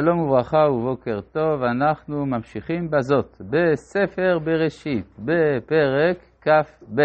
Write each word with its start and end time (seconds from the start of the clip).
שלום 0.00 0.18
וברכה 0.18 0.58
ובוקר 0.70 1.20
טוב, 1.20 1.62
אנחנו 1.62 2.26
ממשיכים 2.26 2.90
בזאת, 2.90 3.40
בספר 3.40 4.38
בראשית, 4.44 5.06
בפרק 5.18 6.16
כ"ב, 6.40 7.00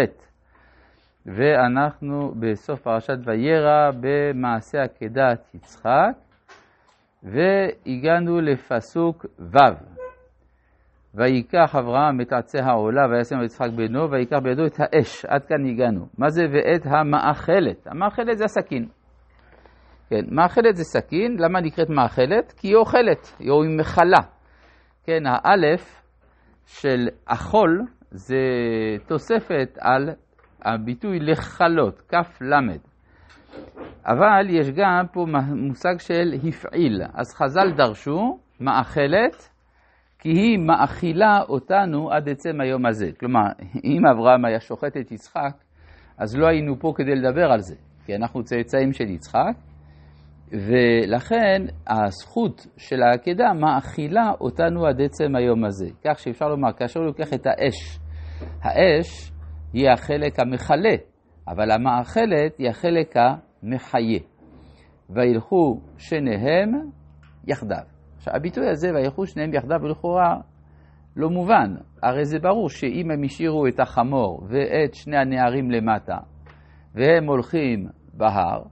ואנחנו 1.26 2.32
בסוף 2.40 2.80
פרשת 2.80 3.18
וירא 3.26 3.90
במעשה 4.00 4.82
עקדת 4.82 5.54
יצחק, 5.54 6.12
והגענו 7.22 8.40
לפסוק 8.40 9.26
ו'. 9.38 9.58
ויקח 11.14 11.76
אברהם 11.78 12.20
את 12.20 12.32
עצי 12.32 12.58
העולה 12.58 13.02
וישם 13.10 13.42
יצחק 13.44 13.68
בנו 13.76 14.10
ויקח 14.10 14.38
בידו 14.42 14.66
את 14.66 14.76
האש, 14.78 15.24
עד 15.24 15.44
כאן 15.44 15.66
הגענו. 15.66 16.06
מה 16.18 16.30
זה 16.30 16.42
ואת 16.52 16.86
המאכלת? 16.86 17.86
המאכלת 17.86 18.38
זה 18.38 18.44
הסכין. 18.44 18.88
כן, 20.10 20.24
מאכלת 20.30 20.76
זה 20.76 20.84
סכין, 20.84 21.36
למה 21.38 21.60
נקראת 21.60 21.90
מאכלת? 21.90 22.52
כי 22.52 22.68
היא 22.68 22.76
אוכלת, 22.76 23.36
היא 23.38 23.50
מכלה. 23.78 24.20
כן, 25.04 25.22
האלף 25.26 26.02
של 26.66 27.08
אכול 27.24 27.86
זה 28.10 28.36
תוספת 29.06 29.78
על 29.80 30.10
הביטוי 30.64 31.18
לכלות, 31.20 32.00
כף 32.00 32.38
למד. 32.40 32.78
אבל 34.06 34.50
יש 34.50 34.70
גם 34.70 35.06
פה 35.12 35.26
מושג 35.54 35.98
של 35.98 36.34
הפעיל. 36.48 37.02
אז 37.14 37.34
חז"ל 37.34 37.72
דרשו 37.76 38.38
מאכלת, 38.60 39.48
כי 40.18 40.28
היא 40.28 40.58
מאכילה 40.58 41.40
אותנו 41.48 42.10
עד 42.12 42.28
עצם 42.28 42.60
היום 42.60 42.86
הזה. 42.86 43.10
כלומר, 43.20 43.46
אם 43.84 44.06
אברהם 44.06 44.44
היה 44.44 44.60
שוחט 44.60 44.96
את 44.96 45.12
יצחק, 45.12 45.54
אז 46.18 46.36
לא 46.36 46.46
היינו 46.46 46.80
פה 46.80 46.92
כדי 46.96 47.14
לדבר 47.14 47.52
על 47.52 47.60
זה, 47.60 47.74
כי 48.04 48.16
אנחנו 48.16 48.42
צאצאים 48.42 48.92
של 48.92 49.04
יצחק, 49.04 49.54
ולכן 50.52 51.62
הזכות 51.86 52.66
של 52.76 53.02
העקדה 53.02 53.52
מאכילה 53.52 54.30
אותנו 54.40 54.86
עד 54.86 55.00
עצם 55.00 55.36
היום 55.36 55.64
הזה. 55.64 55.86
כך 56.04 56.18
שאפשר 56.18 56.48
לומר, 56.48 56.72
כאשר 56.72 57.00
הוא 57.00 57.06
לוקח 57.06 57.32
את 57.34 57.46
האש, 57.46 57.98
האש 58.62 59.32
היא 59.72 59.90
החלק 59.90 60.40
המכלה, 60.40 60.94
אבל 61.48 61.70
המאכלת 61.70 62.58
היא 62.58 62.68
החלק 62.68 63.14
המחיה. 63.16 64.20
וילכו 65.10 65.80
שניהם 65.98 66.72
יחדיו. 67.46 67.82
עכשיו, 68.16 68.36
הביטוי 68.36 68.68
הזה, 68.70 68.90
וילכו 68.94 69.26
שניהם 69.26 69.54
יחדיו, 69.54 69.80
הוא 69.80 69.88
לכאורה 69.88 70.36
לא 71.16 71.30
מובן. 71.30 71.74
הרי 72.02 72.24
זה 72.24 72.38
ברור 72.38 72.68
שאם 72.68 73.10
הם 73.10 73.24
השאירו 73.24 73.66
את 73.66 73.80
החמור 73.80 74.46
ואת 74.48 74.94
שני 74.94 75.16
הנערים 75.16 75.70
למטה, 75.70 76.16
והם 76.94 77.26
הולכים 77.26 77.88
בהר, 78.14 78.62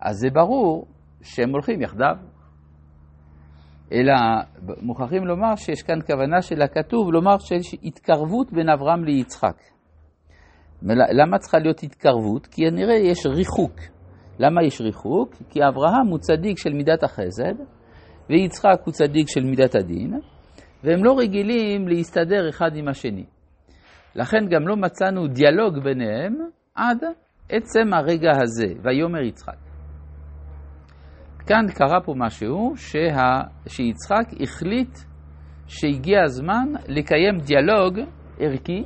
אז 0.00 0.16
זה 0.16 0.30
ברור 0.30 0.86
שהם 1.22 1.50
הולכים 1.50 1.82
יחדיו. 1.82 2.16
אלא 3.92 4.12
מוכרחים 4.82 5.26
לומר 5.26 5.56
שיש 5.56 5.82
כאן 5.82 5.98
כוונה 6.06 6.42
של 6.42 6.62
הכתוב 6.62 7.12
לומר 7.12 7.38
שיש 7.38 7.74
התקרבות 7.82 8.52
בין 8.52 8.68
אברהם 8.68 9.04
ליצחק. 9.04 9.56
למה 11.12 11.38
צריכה 11.38 11.58
להיות 11.58 11.82
התקרבות? 11.82 12.46
כי 12.46 12.62
נראה 12.70 12.94
יש 12.94 13.26
ריחוק. 13.26 13.74
למה 14.38 14.64
יש 14.64 14.80
ריחוק? 14.80 15.34
כי 15.50 15.60
אברהם 15.68 16.06
הוא 16.06 16.18
צדיק 16.18 16.58
של 16.58 16.72
מידת 16.72 17.02
החסד, 17.02 17.54
ויצחק 18.30 18.80
הוא 18.84 18.92
צדיק 18.92 19.28
של 19.28 19.44
מידת 19.44 19.74
הדין, 19.74 20.20
והם 20.84 21.04
לא 21.04 21.14
רגילים 21.18 21.88
להסתדר 21.88 22.48
אחד 22.48 22.76
עם 22.76 22.88
השני. 22.88 23.24
לכן 24.14 24.46
גם 24.50 24.68
לא 24.68 24.76
מצאנו 24.76 25.26
דיאלוג 25.26 25.78
ביניהם 25.84 26.36
עד 26.74 26.98
עצם 27.48 27.94
הרגע 27.94 28.30
הזה, 28.42 28.74
ויאמר 28.82 29.22
יצחק. 29.22 29.61
כאן 31.46 31.66
קרה 31.74 32.00
פה 32.04 32.14
משהו 32.16 32.72
שה... 32.76 33.40
שיצחק 33.66 34.40
החליט 34.40 34.98
שהגיע 35.66 36.22
הזמן 36.22 36.68
לקיים 36.88 37.38
דיאלוג 37.38 37.98
ערכי, 38.38 38.84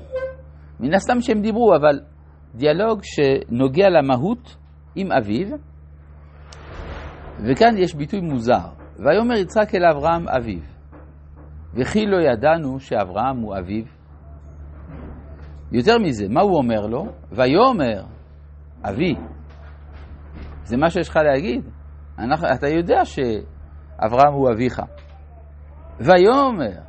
מן 0.80 0.94
הסתם 0.94 1.20
שהם 1.20 1.40
דיברו, 1.40 1.74
אבל 1.76 2.00
דיאלוג 2.54 3.00
שנוגע 3.02 3.88
למהות 3.88 4.56
עם 4.94 5.12
אביו, 5.12 5.56
וכאן 7.48 7.78
יש 7.78 7.94
ביטוי 7.94 8.20
מוזר, 8.20 8.68
ויאמר 8.98 9.34
יצחק 9.34 9.74
אל 9.74 9.84
אברהם 9.84 10.28
אביו, 10.28 10.60
וכי 11.74 12.06
לא 12.06 12.16
ידענו 12.16 12.80
שאברהם 12.80 13.36
הוא 13.36 13.58
אביו? 13.58 13.84
יותר 15.72 15.98
מזה, 15.98 16.28
מה 16.28 16.40
הוא 16.40 16.56
אומר 16.56 16.86
לו? 16.86 17.06
ויאמר 17.32 18.04
אבי, 18.84 19.14
זה 20.64 20.76
מה 20.76 20.90
שיש 20.90 21.08
לך 21.08 21.16
להגיד? 21.16 21.64
אנחנו, 22.18 22.48
אתה 22.54 22.68
יודע 22.68 23.04
שאברהם 23.04 24.32
הוא 24.32 24.50
אביך. 24.52 24.82
ויאמר, 26.00 26.80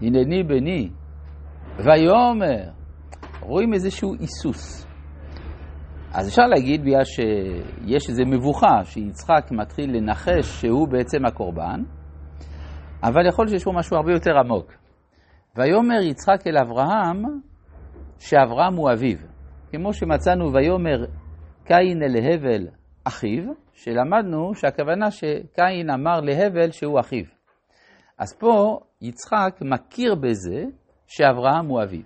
הנני 0.00 0.42
בני, 0.42 0.90
ויאמר, 1.78 2.70
רואים 3.40 3.74
איזשהו 3.74 4.14
היסוס. 4.20 4.86
אז 6.14 6.28
אפשר 6.28 6.46
להגיד 6.46 6.80
בגלל 6.80 7.04
שיש 7.04 8.08
איזו 8.08 8.22
מבוכה 8.26 8.84
שיצחק 8.84 9.50
מתחיל 9.50 9.96
לנחש 9.96 10.60
שהוא 10.60 10.88
בעצם 10.88 11.24
הקורבן, 11.26 11.82
אבל 13.02 13.26
יכול 13.28 13.44
להיות 13.44 13.50
שיש 13.50 13.64
פה 13.64 13.72
משהו 13.78 13.96
הרבה 13.96 14.12
יותר 14.12 14.38
עמוק. 14.38 14.72
ויאמר 15.56 16.00
יצחק 16.02 16.46
אל 16.46 16.58
אברהם 16.58 17.22
שאברהם 18.18 18.74
הוא 18.76 18.90
אביו. 18.92 19.16
כמו 19.70 19.92
שמצאנו 19.92 20.52
ויאמר 20.52 21.04
קין 21.64 22.02
אל 22.02 22.16
הבל 22.16 22.66
אחיו, 23.04 23.52
שלמדנו 23.72 24.54
שהכוונה 24.54 25.10
שקין 25.10 25.90
אמר 25.90 26.20
להבל 26.20 26.70
שהוא 26.70 27.00
אחיו. 27.00 27.24
אז 28.18 28.38
פה 28.38 28.80
יצחק 29.00 29.58
מכיר 29.60 30.14
בזה 30.14 30.64
שאברהם 31.06 31.66
הוא 31.66 31.82
אביו. 31.82 32.02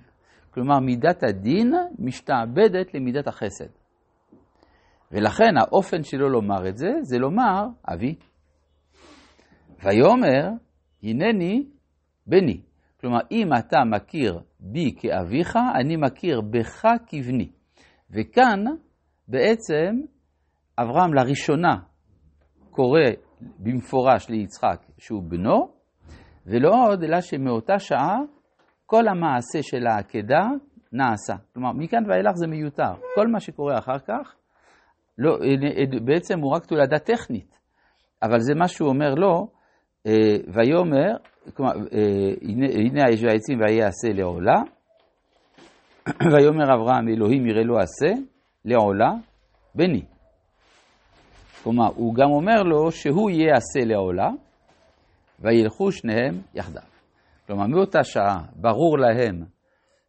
כלומר, 0.51 0.79
מידת 0.79 1.23
הדין 1.23 1.75
משתעבדת 1.99 2.95
למידת 2.95 3.29
החסד. 3.29 3.69
ולכן 5.13 5.57
האופן 5.61 6.03
שלו 6.03 6.29
לומר 6.29 6.69
את 6.69 6.77
זה, 6.77 6.89
זה 7.03 7.19
לומר 7.19 7.67
אבי. 7.93 8.15
ויאמר, 9.85 10.49
הנני 11.03 11.67
בני. 12.27 12.61
כלומר, 13.01 13.19
אם 13.31 13.49
אתה 13.59 13.79
מכיר 13.85 14.41
בי 14.61 14.95
כאביך, 14.99 15.59
אני 15.75 15.97
מכיר 15.97 16.41
בך 16.41 16.87
כבני. 17.07 17.51
וכאן 18.11 18.65
בעצם 19.29 20.01
אברהם 20.79 21.15
לראשונה 21.15 21.77
קורא 22.71 23.01
במפורש 23.59 24.31
ליצחק 24.31 24.81
שהוא 24.99 25.23
בנו, 25.29 25.69
ולא 26.47 26.71
עוד, 26.89 27.03
אלא 27.03 27.21
שמאותה 27.21 27.79
שעה 27.79 28.17
כל 28.87 29.09
המעשה 29.09 29.63
של 29.63 29.87
העקדה 29.87 30.43
נעשה. 30.93 31.35
כלומר, 31.55 31.73
מכאן 31.73 32.11
ואילך 32.11 32.33
זה 32.35 32.47
מיותר. 32.47 32.95
כל 33.15 33.29
מה 33.29 33.41
שקורה 33.41 33.79
אחר 33.79 33.99
כך, 33.99 34.35
לא, 35.19 35.39
בעצם 36.05 36.41
הוא 36.41 36.53
רק 36.53 36.65
תולדה 36.65 36.99
טכנית, 36.99 37.59
אבל 38.23 38.41
זה 38.41 38.55
מה 38.55 38.69
שהוא 38.69 38.89
אומר 38.89 39.15
לו, 39.15 39.49
אה, 40.07 40.13
ויאמר, 40.55 41.17
כלומר, 41.55 41.73
אה, 41.73 42.35
הנה, 42.43 42.67
הנה 42.67 43.03
האש 43.03 43.23
והעצים 43.23 43.59
ויעשה 43.61 44.09
לעולה, 44.15 44.63
ויאמר 46.33 46.75
אברהם 46.75 47.09
אלוהים 47.09 47.47
יראה 47.47 47.63
לו 47.63 47.79
עשה 47.79 48.21
לעולה 48.65 49.11
בני. 49.75 50.16
כלומר, 51.63 51.89
הוא 51.97 52.15
גם 52.15 52.31
אומר 52.31 52.63
לו 52.63 52.93
שהוא 52.93 53.31
יהיה 53.31 53.57
עשה 53.57 53.85
לעולה, 53.85 54.31
וילכו 55.41 55.93
שניהם 55.93 56.35
יחדיו. 56.55 56.83
כלומר, 57.47 57.67
מאותה 57.67 58.05
שעה 58.05 58.45
ברור 58.57 58.99
להם 58.99 59.45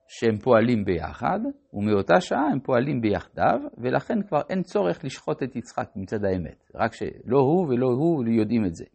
שהם 0.07 0.37
פועלים 0.37 0.85
ביחד, 0.85 1.39
ומאותה 1.73 2.21
שעה 2.21 2.47
הם 2.51 2.59
פועלים 2.59 3.01
ביחדיו, 3.01 3.59
ולכן 3.77 4.21
כבר 4.27 4.41
אין 4.49 4.61
צורך 4.61 5.05
לשחוט 5.05 5.43
את 5.43 5.55
יצחק 5.55 5.89
מצד 5.95 6.25
האמת. 6.25 6.71
רק 6.75 6.93
שלא 6.93 7.39
הוא 7.39 7.67
ולא 7.67 7.87
הוא 7.87 8.23
יודעים 8.27 8.65
את 8.65 8.75
זה. 8.75 8.85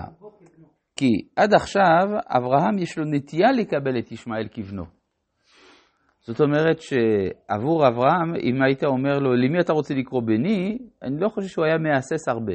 אבל 0.00 0.39
כי 1.00 1.28
עד 1.36 1.54
עכשיו 1.54 2.08
אברהם 2.36 2.78
יש 2.78 2.98
לו 2.98 3.04
נטייה 3.04 3.52
לקבל 3.52 3.98
את 3.98 4.12
ישמעאל 4.12 4.48
כבנו. 4.50 4.84
זאת 6.20 6.40
אומרת 6.40 6.80
שעבור 6.80 7.88
אברהם, 7.88 8.34
אם 8.42 8.62
היית 8.62 8.84
אומר 8.84 9.18
לו, 9.18 9.34
למי 9.34 9.60
אתה 9.60 9.72
רוצה 9.72 9.94
לקרוא 9.94 10.22
בני, 10.22 10.78
אני 11.02 11.20
לא 11.20 11.28
חושב 11.28 11.48
שהוא 11.48 11.64
היה 11.64 11.78
מהסס 11.78 12.28
הרבה. 12.28 12.52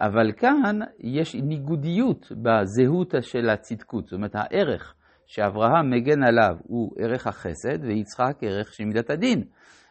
אבל 0.00 0.32
כאן 0.36 0.78
יש 1.00 1.34
ניגודיות 1.34 2.32
בזהות 2.32 3.14
של 3.20 3.50
הצדקות, 3.50 4.04
זאת 4.04 4.12
אומרת 4.12 4.34
הערך 4.34 4.94
שאברהם 5.26 5.90
מגן 5.90 6.22
עליו 6.22 6.56
הוא 6.62 6.92
ערך 6.98 7.26
החסד 7.26 7.84
ויצחק 7.84 8.36
ערך 8.42 8.72
של 8.72 8.84
מידת 8.84 9.10
הדין. 9.10 9.44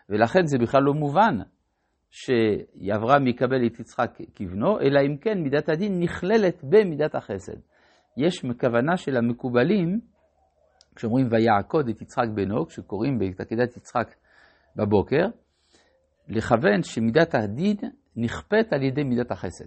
ולכן 0.09 0.45
זה 0.45 0.57
בכלל 0.57 0.81
לא 0.83 0.94
מובן 0.94 1.38
שאברהם 2.15 3.27
יקבל 3.27 3.65
את 3.65 3.79
יצחק 3.79 4.17
כבנו, 4.35 4.79
אלא 4.79 5.00
אם 5.07 5.17
כן 5.17 5.41
מידת 5.44 5.69
הדין 5.69 6.00
נכללת 6.00 6.63
במידת 6.63 7.15
החסד. 7.15 7.57
יש 8.17 8.45
כוונה 8.59 8.97
של 8.97 9.17
המקובלים 9.17 10.00
כשאומרים 10.95 11.27
ויעקוד 11.31 11.89
את 11.89 12.01
יצחק 12.01 12.27
בנו, 12.35 12.65
כשקוראים 12.65 13.19
את 13.35 13.39
עקדת 13.39 13.77
יצחק 13.77 14.15
בבוקר, 14.75 15.25
לכוון 16.27 16.83
שמידת 16.83 17.35
הדין 17.35 17.75
נכפית 18.15 18.73
על 18.73 18.83
ידי 18.83 19.03
מידת 19.03 19.31
החסד. 19.31 19.65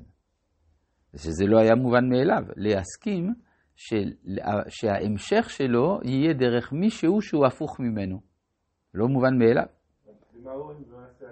שזה 1.16 1.46
לא 1.46 1.58
היה 1.58 1.74
מובן 1.74 2.08
מאליו, 2.08 2.42
להסכים 2.56 3.34
של, 3.76 4.12
שההמשך 4.68 5.50
שלו 5.50 5.98
יהיה 6.04 6.34
דרך 6.34 6.72
מישהו 6.72 7.22
שהוא 7.22 7.46
הפוך 7.46 7.80
ממנו. 7.80 8.20
לא 8.94 9.06
מובן 9.08 9.38
מאליו. 9.38 9.66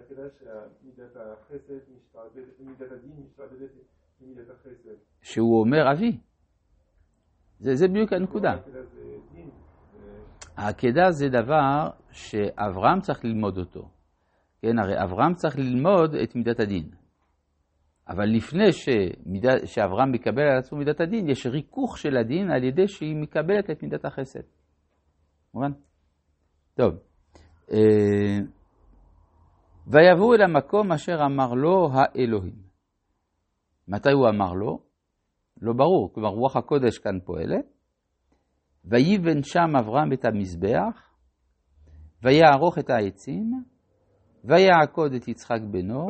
שמידת 0.09 1.17
החסד 1.17 1.75
משתעבדת, 1.97 2.61
מידת 2.61 2.93
הדין 2.93 3.13
משתעבדת 3.25 3.71
למידת 4.21 4.51
החסד? 4.51 4.95
שהוא 5.23 5.61
אומר 5.61 5.93
אבי. 5.93 6.19
זה, 7.59 7.75
זה 7.75 7.89
בדיוק 7.89 8.13
הנקודה. 8.13 8.57
העקדה 10.57 11.11
זה 11.11 11.29
דבר 11.29 11.91
שאברהם 12.11 13.01
צריך 13.01 13.25
ללמוד 13.25 13.59
אותו. 13.59 13.89
כן, 14.63 14.79
הרי 14.79 15.03
אברהם 15.05 15.35
צריך 15.35 15.59
ללמוד 15.59 16.15
את 16.15 16.37
מידת 16.37 16.61
הדין. 16.61 16.91
אבל 18.09 18.25
לפני 18.25 18.73
שמידה, 18.73 19.67
שאברהם 19.67 20.13
מקבל 20.13 20.43
על 20.43 20.59
עצמו 20.59 20.79
מידת 20.79 21.01
הדין, 21.01 21.31
יש 21.31 21.47
ריכוך 21.47 21.99
של 21.99 22.17
הדין 22.17 22.51
על 22.51 22.65
ידי 22.65 22.89
שהיא 22.89 23.17
מקבלת 23.17 23.71
את 23.71 23.83
מידת 23.83 24.05
החסד. 24.05 24.41
מובן? 25.55 25.73
טוב. 26.75 26.95
ויבואו 29.87 30.35
אל 30.35 30.43
המקום 30.43 30.93
אשר 30.93 31.19
אמר 31.27 31.55
לו 31.55 31.89
האלוהים. 31.93 32.55
מתי 33.89 34.13
הוא 34.13 34.29
אמר 34.29 34.53
לו? 34.53 34.79
לא 35.63 35.73
ברור, 35.73 36.13
כלומר 36.15 36.29
רוח 36.29 36.57
הקודש 36.57 36.99
כאן 36.99 37.19
פועלת. 37.25 37.65
ויבן 38.85 39.43
שם 39.43 39.77
אברהם 39.79 40.13
את 40.13 40.25
המזבח, 40.25 41.11
ויערוך 42.23 42.79
את 42.79 42.91
העצים, 42.91 43.63
ויעקוד 44.45 45.13
את 45.13 45.29
יצחק 45.29 45.61
בנו, 45.71 46.07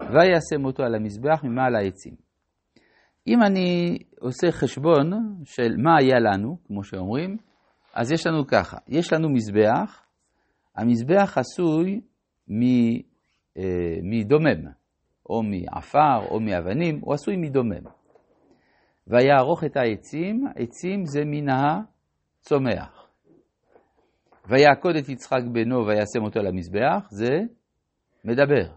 וישם 0.00 0.64
אותו 0.64 0.82
על 0.82 0.94
המזבח 0.94 1.44
ממעל 1.44 1.76
העצים. 1.76 2.14
אם 3.26 3.42
אני 3.42 3.98
עושה 4.20 4.50
חשבון 4.50 5.10
של 5.44 5.76
מה 5.76 5.96
היה 6.00 6.18
לנו, 6.20 6.56
כמו 6.66 6.84
שאומרים, 6.84 7.36
אז 7.94 8.12
יש 8.12 8.26
לנו 8.26 8.46
ככה, 8.46 8.76
יש 8.88 9.12
לנו 9.12 9.28
מזבח, 9.30 10.02
המזבח 10.76 11.38
עשוי 11.38 12.00
אה, 13.58 13.96
מדומם, 14.02 14.68
או 15.30 15.42
מעפר 15.42 16.26
או 16.30 16.40
מאבנים, 16.40 17.00
הוא 17.00 17.14
עשוי 17.14 17.36
מדומם. 17.36 17.84
ויערוך 19.06 19.64
את 19.64 19.76
העצים, 19.76 20.46
עצים 20.56 21.04
זה 21.06 21.20
מן 21.24 21.46
הצומח. 21.48 23.08
ויעקוד 24.48 24.96
את 24.96 25.08
יצחק 25.08 25.40
בנו 25.52 25.86
וישם 25.86 26.24
אותו 26.24 26.40
למזבח, 26.40 27.08
זה 27.10 27.40
מדבר. 28.24 28.72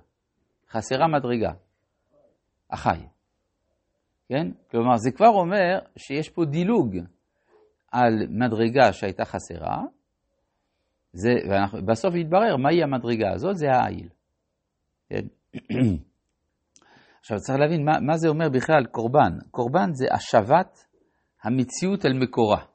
חסרה 0.69 1.07
מדרגה. 1.07 1.51
החי. 2.72 3.06
כן? 4.30 4.51
כלומר, 4.72 4.98
זה 4.98 5.12
כבר 5.12 5.30
אומר 5.30 5.80
שיש 5.98 6.30
פה 6.30 6.45
דילוג 6.45 6.95
על 7.92 8.13
מדרגה 8.30 8.94
שהייתה 8.94 9.25
חסרה, 9.25 9.83
זה, 11.13 11.30
ובסוף 11.74 12.16
יתברר 12.16 12.57
מהי 12.57 12.83
המדרגה 12.83 13.31
הזאת, 13.33 13.57
זה 13.57 13.72
העיל. 13.72 14.10
כן? 15.10 15.25
עכשיו 17.19 17.38
צריך 17.38 17.60
להבין 17.60 17.86
מה, 17.86 18.00
מה 18.00 18.18
זה 18.18 18.28
אומר 18.28 18.50
בכלל 18.50 18.86
קורבן. 18.92 19.31
קורבן 19.52 19.90
זה 19.94 20.06
השבת 20.13 20.86
המציאות 21.44 22.06
אל 22.06 22.13
מקורה. 22.13 22.66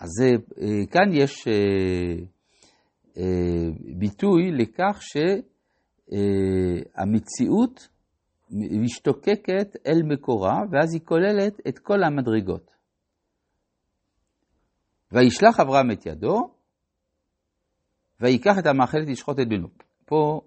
אז 0.00 0.08
זה, 0.08 0.30
אה, 0.60 0.86
כאן 0.90 1.12
יש 1.12 1.48
אה, 1.48 2.14
אה, 3.16 3.68
ביטוי 3.98 4.50
לכך 4.52 5.00
שהמציאות 6.96 7.88
משתוקקת 8.82 9.76
אל 9.86 10.02
מקורה, 10.04 10.62
ואז 10.70 10.94
היא 10.94 11.00
כוללת 11.04 11.60
את 11.68 11.78
כל 11.78 12.02
המדרגות. 12.04 12.70
וישלח 15.12 15.60
אברהם 15.60 15.90
את 15.90 16.06
ידו, 16.06 16.50
ויקח 18.20 18.58
את 18.58 18.66
המאכלת 18.66 19.08
לשחוט 19.08 19.40
את 19.40 19.48
בנו. 19.48 19.68
פה 20.04 20.40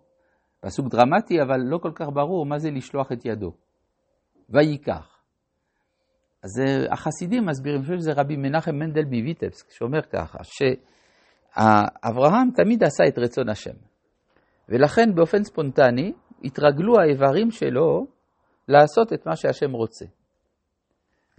פסוק 0.62 0.88
דרמטי, 0.88 1.42
אבל 1.42 1.58
לא 1.58 1.78
כל 1.78 1.92
כך 1.96 2.06
ברור 2.14 2.46
מה 2.46 2.58
זה 2.58 2.72
לשלוח 2.72 3.12
את 3.12 3.26
ידו. 3.26 3.52
ויקח. 4.50 5.22
אז 6.44 6.62
החסידים 6.92 7.46
מסבירים, 7.46 7.78
אני 7.78 7.86
חושב 7.86 7.98
שזה 7.98 8.14
רבי 8.14 8.38
מנחם 8.38 8.76
מנדל 8.76 9.06
מויטבסק, 9.06 9.72
שאומר 9.72 10.02
ככה, 10.02 10.38
שאברהם 10.44 12.50
תמיד 12.56 12.84
עשה 12.84 13.04
את 13.08 13.18
רצון 13.18 13.50
השם. 13.50 13.76
ולכן 14.70 15.16
באופן 15.16 15.44
ספונטני 15.44 16.14
התרגלו 16.44 17.00
האיברים 17.00 17.52
שלו 17.52 18.08
לעשות 18.68 19.14
את 19.14 19.26
מה 19.26 19.36
שהשם 19.36 19.72
רוצה. 19.72 20.06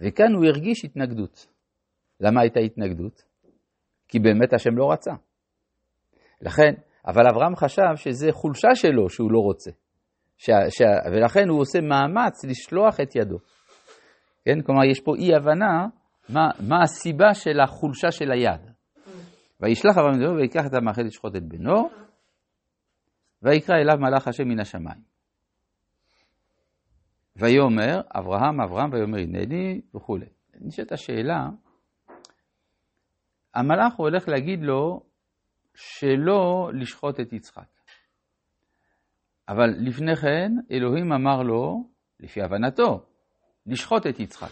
וכאן 0.01 0.33
הוא 0.33 0.45
הרגיש 0.45 0.85
התנגדות. 0.85 1.47
למה 2.19 2.41
הייתה 2.41 2.59
התנגדות? 2.59 3.23
כי 4.07 4.19
באמת 4.19 4.53
השם 4.53 4.77
לא 4.77 4.91
רצה. 4.91 5.11
לכן, 6.41 6.73
אבל 7.07 7.23
אברהם 7.31 7.55
חשב 7.55 7.95
שזה 7.95 8.31
חולשה 8.31 8.75
שלו 8.75 9.09
שהוא 9.09 9.31
לא 9.31 9.39
רוצה. 9.39 9.71
ש, 10.37 10.49
ש, 10.69 10.81
ולכן 11.11 11.49
הוא 11.49 11.59
עושה 11.59 11.79
מאמץ 11.81 12.45
לשלוח 12.45 12.99
את 12.99 13.15
ידו. 13.15 13.37
כן? 14.45 14.61
כלומר, 14.61 14.83
יש 14.91 14.99
פה 14.99 15.11
אי 15.15 15.35
הבנה 15.35 15.87
מה, 16.29 16.47
מה 16.69 16.83
הסיבה 16.83 17.33
של 17.33 17.59
החולשה 17.59 18.11
של 18.11 18.31
היד. 18.31 18.61
וישלח 19.61 19.97
אברהם 19.97 20.21
ידו 20.21 20.35
ויקח 20.35 20.65
את 20.65 20.73
המאכל 20.73 21.01
לשחוט 21.01 21.35
את 21.35 21.43
בנו, 21.43 21.89
ויקרא 23.41 23.75
אליו 23.75 23.97
מלאך 23.99 24.27
השם 24.27 24.47
מן 24.47 24.59
השמיים. 24.59 25.13
ויאמר 27.35 28.01
אברהם 28.19 28.61
אברהם 28.61 28.93
ויאמר 28.93 29.17
הנני 29.17 29.81
וכולי. 29.95 30.25
נשאלת 30.61 30.91
השאלה, 30.91 31.47
המלאך 33.55 33.93
הולך 33.95 34.27
להגיד 34.27 34.59
לו 34.61 35.01
שלא 35.75 36.71
לשחוט 36.73 37.19
את 37.19 37.33
יצחק. 37.33 37.67
אבל 39.49 39.69
לפני 39.77 40.15
כן 40.15 40.51
אלוהים 40.71 41.13
אמר 41.13 41.43
לו, 41.43 41.89
לפי 42.19 42.41
הבנתו, 42.41 43.05
לשחוט 43.65 44.07
את 44.07 44.19
יצחק. 44.19 44.51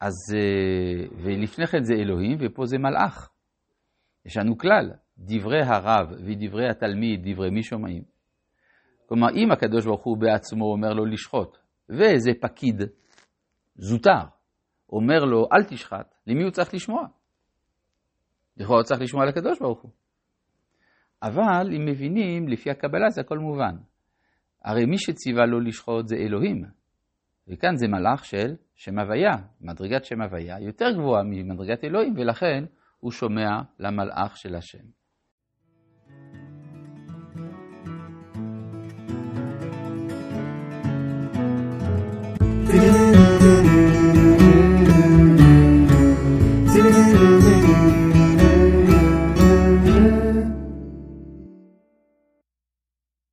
אז, 0.00 0.14
אה, 0.34 1.06
ולפני 1.16 1.66
כן 1.66 1.82
זה 1.82 1.94
אלוהים 1.94 2.38
ופה 2.40 2.66
זה 2.66 2.78
מלאך. 2.78 3.30
יש 4.26 4.36
לנו 4.36 4.58
כלל, 4.58 4.90
דברי 5.18 5.62
הרב 5.62 6.12
ודברי 6.26 6.68
התלמיד, 6.68 7.20
דברי 7.28 7.50
מי 7.50 7.62
שומעים. 7.62 8.02
כלומר, 9.06 9.28
אם 9.34 9.52
הקדוש 9.52 9.84
ברוך 9.84 10.04
הוא 10.04 10.18
בעצמו 10.18 10.64
אומר 10.72 10.92
לו 10.92 11.06
לשחוט, 11.06 11.58
ואיזה 11.88 12.30
פקיד 12.40 12.82
זוטר 13.76 14.24
אומר 14.92 15.24
לו 15.24 15.48
אל 15.52 15.64
תשחט, 15.64 16.14
למי 16.26 16.42
הוא 16.42 16.50
צריך 16.50 16.74
לשמוע? 16.74 17.06
לכאורה 18.60 18.82
צריך 18.82 19.00
לשמוע 19.00 19.22
על 19.22 19.28
הקדוש 19.28 19.58
ברוך 19.58 19.82
הוא. 19.82 19.90
אבל 21.22 21.74
אם 21.76 21.84
מבינים, 21.84 22.48
לפי 22.48 22.70
הקבלה 22.70 23.10
זה 23.10 23.20
הכל 23.20 23.38
מובן. 23.38 23.76
הרי 24.64 24.86
מי 24.86 24.98
שציווה 24.98 25.46
לא 25.46 25.62
לשחוט 25.62 26.08
זה 26.08 26.16
אלוהים. 26.16 26.64
וכאן 27.48 27.76
זה 27.76 27.88
מלאך 27.88 28.24
של 28.24 28.54
שם 28.74 28.98
הוויה, 28.98 29.32
מדרגת 29.60 30.04
שם 30.04 30.22
הוויה 30.22 30.60
יותר 30.60 30.90
גבוהה 30.92 31.22
ממדרגת 31.22 31.84
אלוהים, 31.84 32.14
ולכן 32.16 32.64
הוא 33.00 33.12
שומע 33.12 33.50
למלאך 33.78 34.36
של 34.36 34.54
השם. 34.54 35.00